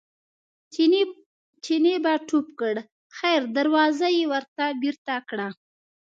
چیني 1.63 1.95
به 2.03 2.13
ټوپ 2.27 2.47
کړ 2.59 2.75
خیر 3.17 3.41
دروازه 3.57 4.07
یې 4.17 4.23
ورته 4.33 4.65
بېرته 4.81 5.15
کړه. 5.29 5.47